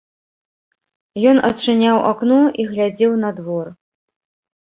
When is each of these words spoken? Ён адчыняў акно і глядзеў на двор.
Ён 1.31 1.37
адчыняў 1.49 1.97
акно 2.13 2.39
і 2.63 2.65
глядзеў 2.71 3.13
на 3.25 3.29
двор. 3.41 3.67